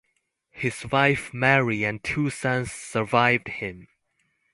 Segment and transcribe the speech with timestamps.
[0.49, 3.87] His wife Mary and two sons survived him.